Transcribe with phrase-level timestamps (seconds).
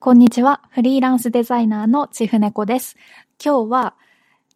[0.00, 0.60] こんにちは。
[0.70, 2.96] フリーランスデザイナーのちふねこです。
[3.44, 3.94] 今日は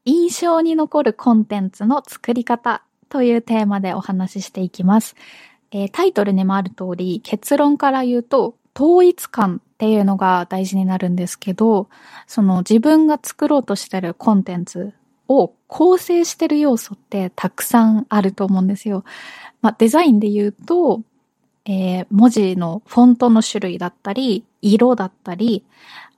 [0.04, 5.16] 印象に残るコンテンツの作り方というテーマでお話ししていきます。
[5.72, 11.88] えー、タイトルにもある通り結論から言うと統一感っていうのが大事になるんですけど、
[12.29, 14.95] その自分が作ろうとしてるコンテンツ
[15.27, 19.02] を構成してる要素ってたくさんあると思うんですよ。
[19.61, 21.02] まあ、デザインで言うと、
[21.64, 25.64] えー、文字のフォントの種類だったり、色だったり、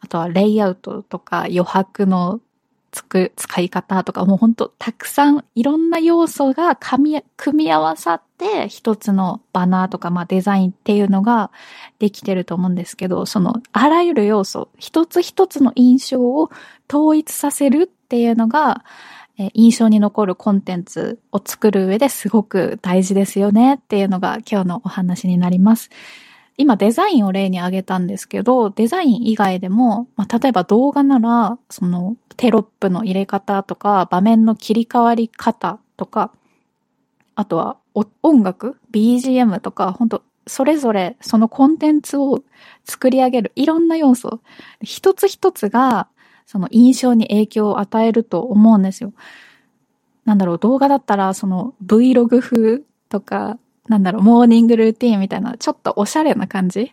[0.01, 2.41] あとはレイアウトとか余白の
[2.95, 11.51] つく、使い方とか、もうほんとたくさんいろんな要素が組み合わさって一つのバナーとか、まあデザインっていうのが
[11.99, 16.51] できてると思うんですけど、そのあらゆる要素、一つ一つの印象を
[16.89, 18.85] 統一させるっていうのが、
[19.39, 25.91] え印象に残るコンテンツを作る上ですごく大事ですよねっていうのが今日のお話になります。
[26.57, 36.31] 今デザインを例に挙げたんですけど、デザイン以外でも、まあ、例えば動画なら、そのテロップの入れ方とか、場面の切り替わり方とか、
[37.35, 37.77] あとは
[38.23, 42.43] 音楽 ?BGM とか、本当それぞれそのコンテンツを
[42.85, 44.41] 作り上げるいろんな要素、
[44.81, 46.09] 一つ一つが
[46.47, 49.13] その印象に影響を与えると思うんですよ。
[50.25, 56.93] なんだろう、動画だったら、その Vlog 風とか、なんだろう、モーニングルーティンみたいな、ちょっとおしゃれな感じ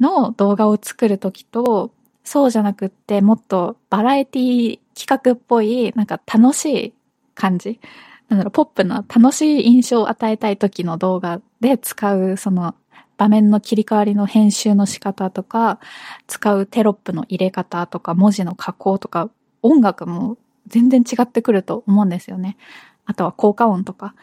[0.00, 1.90] の動画を作るときと、
[2.24, 6.92] そうじゃなくって、もっとバラエティ企画っぽい、なんか楽しい
[7.34, 7.80] 感じ。
[8.28, 12.74] なんだろう、ポップな楽しい印象を与えたい時の動画で使う、その
[13.18, 15.80] 場面の切り替わりの編集の仕方とか、
[16.28, 19.28] 使うテロップの入れ方とか、文字の加工とか、
[19.60, 20.38] 音楽も
[20.68, 22.56] 全然違ってくると思うんですよね。
[23.04, 24.14] あとは効果音とか。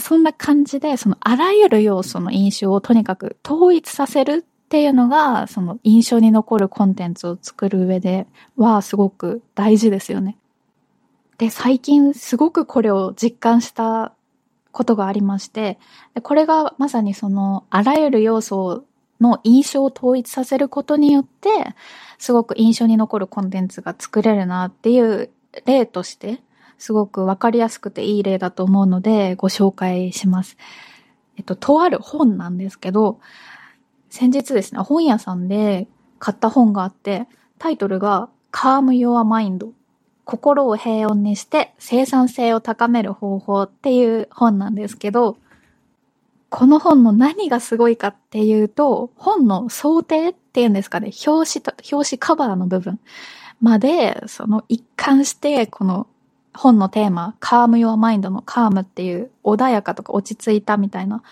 [0.00, 8.26] そんな感じで、そのあらゆる要素の印象をとにかく統一させるっていうのが、その印象に残るコンテンツを作る上で
[8.56, 10.36] はすごく大事ですよね。
[11.38, 14.12] で、最近すごくこれを実感した
[14.74, 15.78] ことがありまして、
[16.22, 18.84] これがまさにそのあらゆる要素
[19.20, 21.48] の印象を統一させることによって、
[22.18, 25.30] すごく印象に残るコンテンツが作れるなっていう
[25.64, 26.42] 例として、
[26.76, 30.58] すごくわかりやすくていい例だと思うのでご紹介します。
[31.36, 33.20] えっと、とある本なんですけど、
[34.10, 35.86] 先日ですね、本屋さんで
[36.18, 37.26] 買った本があって、
[37.58, 39.72] タイトルが Calm Your Mind
[40.24, 45.36] 心を平穏にして生産性を高める方法っていう本なんですけど、
[46.48, 53.00] この本の何がすごいかっていうと、本の想定っていうんですかね、表紙と、表紙カバーの部分。
[53.60, 56.06] まで、その一貫して、この
[56.54, 61.24] 本のテーマ、カーム・ヨア・マインドのカームっていう穏やかとか落ち着いたみたいな、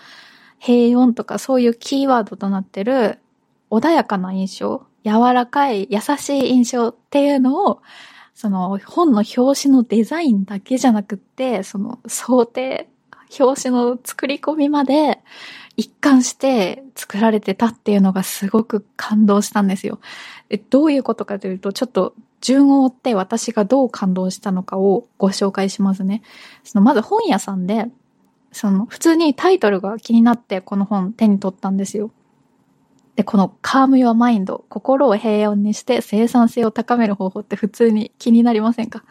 [0.59, 3.19] 平穏とかそういうキーワードとなってる
[3.71, 7.81] 穏やかな印象、柔らかい優しい印象っていうのを
[8.33, 12.89] その本の表紙のデザインだけじゃなくって、その想定、
[13.39, 15.19] 表紙の作り込みまで
[15.77, 19.99] 一貫して作られてたっていうのがすごく感動したんですよ。
[20.69, 26.21] どういうことかというと、ちょっと順を追って私がどう感動したのかをご紹介しますね。
[26.63, 27.87] そのまず本屋さんで、
[28.51, 32.11] その普通にタイトルが気になってこの本手に取ったんですよ。
[33.15, 39.03] で、このカーム・ヨア・マインド、心を平穏にして生産性を高める方法って普通に気になりませんか？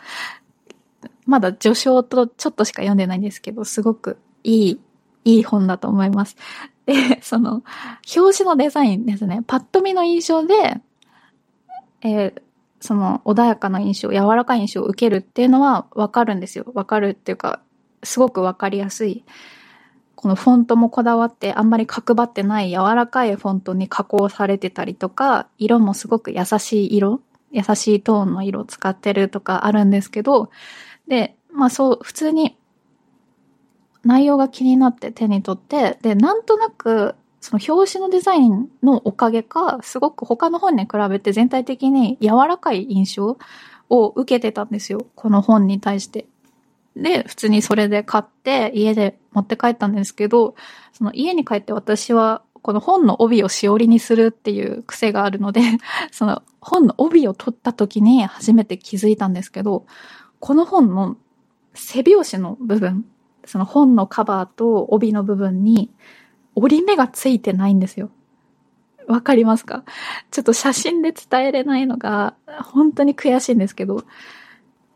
[1.24, 4.80] まだ序章とちょっとしか読んでないんですけど、すごくいい、
[5.24, 6.36] いい本だと思います。
[6.84, 7.62] で、その、
[8.16, 9.42] 表紙のデザインですね。
[9.46, 10.80] パッと見の印象で、
[12.00, 12.42] えー、
[12.80, 16.72] その穏やかな印象、柔らかい印象を受けるっていうのはわかるんですよ。
[16.74, 17.60] わかるっていうか、
[18.02, 19.24] すごくわかりやすい。
[20.22, 30.50] このフォントもこだわってあんまり角張ってない柔らかいフォントに加工されてたりとか、色もすごく優しい色、優しいトーンの色を使ってるとかあるんですけど、
[31.08, 32.56] で、まあそう、普通に
[34.04, 43.38] 内容が気になって手に取って、で、なんとなくその表紙のデザインのおかげか、すごく他の本に比べて全体的に柔らかい印象
[43.90, 45.04] を受けてたんですよ。
[45.16, 46.26] この本に対して。
[46.96, 50.54] で、普通にそれで買って家で持って帰ったんですけど、
[50.92, 55.62] その家に帰って私はこの本の帯をしおりにするっていう癖があるので、
[56.12, 59.86] その本の帯を取った時に初めて気づいたんですけど、
[60.38, 61.16] この本の
[61.74, 63.04] 背表紙の部分、
[63.44, 65.90] その本のカバーと帯の部分に
[66.54, 68.10] 折り目がついてないんですよ。
[69.08, 69.84] わかりますか？
[70.30, 74.04] ちょっと写真で伝えれないのが本当に悔しいんですけど、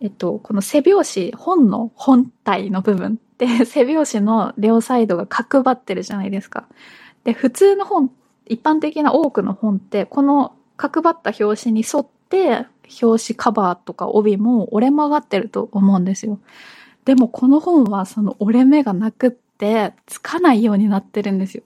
[0.01, 6.67] えっと、この背表紙、本の本体の部分って 背表紙の両サイドが角張ってるじゃないですか。
[7.25, 8.11] で、普通の本、
[8.47, 12.67] 一般的な多くの本って、この角張った表紙に沿って、
[13.03, 16.39] 表紙カバーとか帯も折れ曲がってると思うんですよ。
[17.05, 21.63] でもこの本はその折れ目がなくって、つかないようになってるんですよ。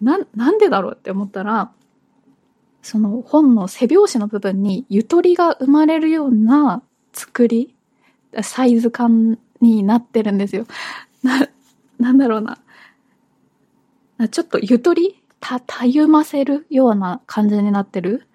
[0.00, 1.72] な、なんでだろうって思ったら、
[2.82, 6.82] その本の背表紙の部分にゆとりが生まれるような
[7.14, 7.74] 作り、
[8.42, 10.66] サイズ感になってるんですよ。
[11.22, 11.48] な、
[11.98, 12.58] なんだろうな。
[14.28, 18.26] ちょっとゆとりた、たゆませるような感じになってる。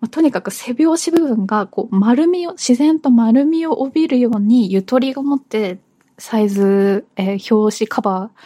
[0.00, 5.78] まあ、とにかく背表紙部分がこう丸みを、自然と丸みを帯びるようにゆとりが持って
[6.18, 8.40] サイズ、えー、表紙カバー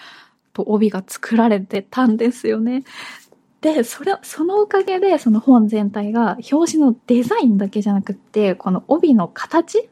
[0.53, 2.85] と帯が作られてたんですよね。
[3.61, 9.89] で、それ、そのおかげでその本全体が表紙のデザインだけじゃなくって、この帯の形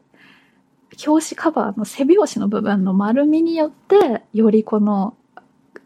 [1.05, 5.15] 表紙カバーの背表紙の部分の丸みによって、よりこの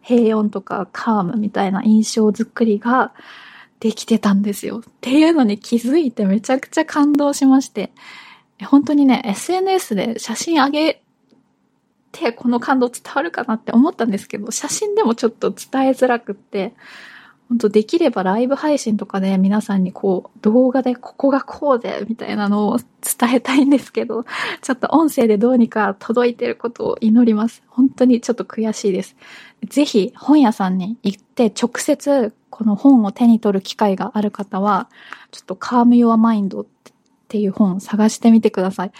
[0.01, 3.13] 平穏とかカームみたいな印象作りが
[3.79, 4.79] できてたんですよ。
[4.79, 7.91] っていうのに気づいてめちゃくちゃ感動しまして、
[8.65, 11.01] 本当にね、SNS で写真上げ
[12.13, 16.73] てこの感動伝わるかなって思ったんですけど、写真でもちょっと伝えづらくって、
[17.53, 24.25] 本当できればライブ配信とかで皆さんにこう動画でここがこうでみたいなのを伝えたいんですけど、
[24.63, 27.61] ちょっと音声でどうにか届いてることを祈ります。
[27.67, 29.15] 本当にちょっと悔しいです。
[29.69, 34.89] ぜひ本屋さんに行って直接この本を手に取る機会がある方は、
[35.29, 36.65] ちょっと Calm Your Mind っ
[37.27, 38.91] ていう本を探してみてください。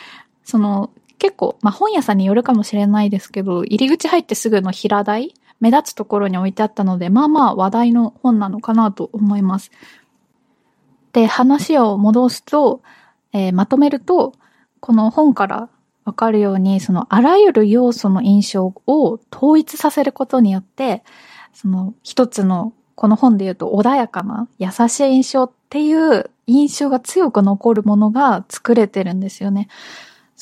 [0.44, 5.34] その結構、まあ、本屋さんによるかもしれないですけど、入り口入ってすぐの平台
[5.64, 9.72] 目立つところに置いてあったので、まあまあ話題の本なのかなと思います。
[11.14, 12.82] で、話を戻すと、
[13.32, 14.34] えー、まとめると、
[14.82, 15.70] この本から
[16.04, 21.02] わかるように、そのあらゆる要素の印象を統一させることによって、
[21.54, 29.70] その一つの、この本で言うと穏やかな優しい印象っていう印象が強く残るものが作れてるんですよね。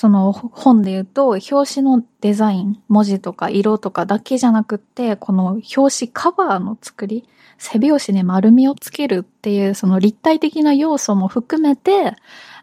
[0.01, 12.15] その本で言うと、表紙のデザイン、文字とか色とかだけじゃなくって、この表紙カバーの作り、背表紙に丸みをつけるっていうその立体的な要素も含めて、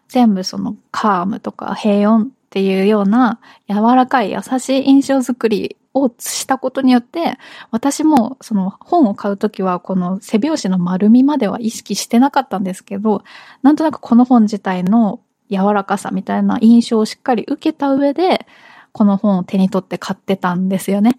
[0.09, 3.39] 全部そのカームとか平穏っていうような
[3.69, 7.37] 柔らかい優しい印象作りをしたことによって、
[7.71, 13.23] 私もその本を買うときはこの背表紙の丸みまでは意識してなかったんですけど、
[13.61, 18.45] なんとなくこの本自体の柔らかさみたいな印象をしっかり受けた上で、
[18.91, 21.17] この本を手に取って買ってたんですよね。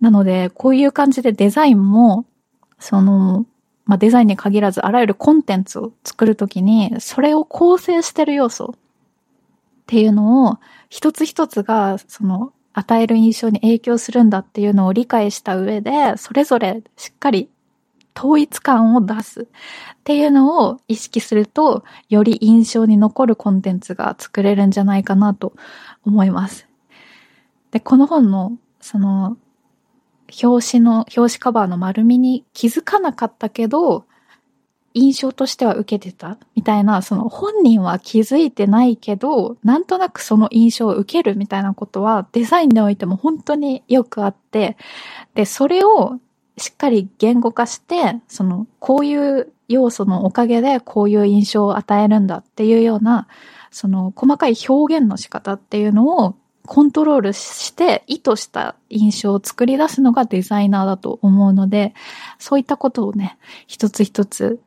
[0.00, 2.24] なので、こういう感じでデザインも、
[2.78, 3.46] その、
[3.84, 8.78] まあ、デザインに限らずあらゆるコンテンツを作るときに、それを構成してる要素っ
[9.86, 10.58] ていうのを、
[10.88, 17.48] 一つ一つが、その、与える印象に影響するんだっていうのを理解した上で、それぞれしっかり
[18.16, 19.46] 統一感を出すっ
[20.04, 25.54] ていうのを意識すると、より印象に残るコンテンツが作れるんじゃないかなと
[26.04, 26.66] 思います。
[27.70, 29.36] で、この本の、その、
[30.42, 34.04] 表紙の、表紙カバーの丸みに気づかなかったけど、
[34.92, 44.76] 印象としては受けてたみたいな、その本人は気づいてないけど、なんとなくその印象を受けるみたいなことはデザインにおいても本当によくあって、
[45.34, 46.18] で、それを
[46.56, 53.28] しっかり言語化して、その、こういう要素のおかげでこういう印象を与えるんだっていうような、
[53.70, 56.34] その、細かい表現の仕方っていうのを
[56.66, 61.94] コントロールして意図した印象を作り出すのがデザイナーだと思うので、
[62.38, 64.60] そういったことをね、一つ一つ、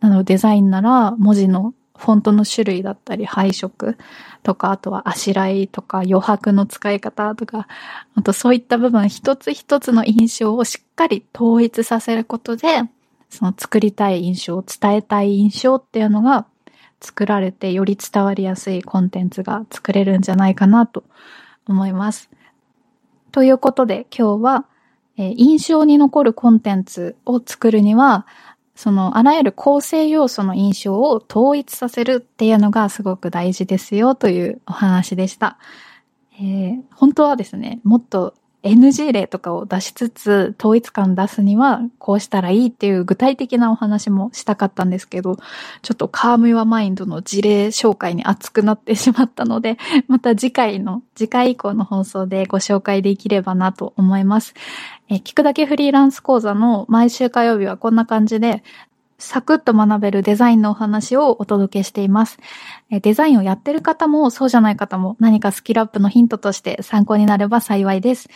[0.00, 3.98] あの、デザインなら文字のフォントの種類だったり配色
[4.42, 7.66] とか、あとはあしらいとか余白の使い方とか、
[8.14, 12.82] あとそういった部分一つ一つの印象をしっかり統一させることで、
[13.28, 16.46] その作りたい印象、伝えたい印象っていうのが
[17.00, 21.04] 作られてより伝わりやすいコンテンツが作れるんじゃないかなと
[21.66, 22.30] 思います。
[23.32, 24.64] ということで今日は、
[25.16, 28.26] えー、印象に残るコンテンツを作るには、
[28.78, 35.58] そのあらゆる構成要素の印象を統一させるっていうのがすごく大事ですよというお話でした。
[36.34, 38.34] えー、本当はですね、もっと
[38.68, 45.36] NG 例とかを出しつつ統一感出すにはこうしたらいいっていう具体的なお話もしたかったんですけど、
[45.82, 54.54] ちょっとカームヨアマインドの事例紹介に熱くなってしまったので、 また次回の、次回以降の放送でご紹介できればなと思います。
[55.10, 58.62] え聞くだけフリーランス講座の毎週火曜日はこんな感じで、
[59.18, 62.38] サクッと学べるデザインのお話をお届けしています。
[62.90, 68.28] デザインをやってる方もそうじゃない方も何かスキルアップのヒントとして参考になれば幸いです。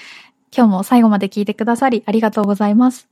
[0.55, 3.12] 今日も最後まで聞いてくださりありがとうございます。